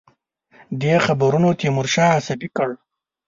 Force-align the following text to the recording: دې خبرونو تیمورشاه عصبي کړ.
دې 0.81 0.93
خبرونو 1.05 1.49
تیمورشاه 1.59 2.15
عصبي 2.17 2.49
کړ. 2.57 2.69